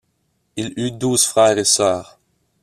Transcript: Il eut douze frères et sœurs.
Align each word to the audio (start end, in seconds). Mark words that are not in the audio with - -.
Il 0.55 0.73
eut 0.77 0.89
douze 0.93 1.23
frères 1.25 1.59
et 1.59 1.63
sœurs. 1.63 2.17